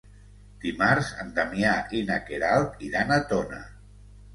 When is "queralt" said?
2.31-2.87